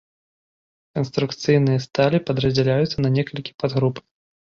[0.99, 4.07] Канструкцыйныя сталі падраздзяляюцца на некалькі падгруп.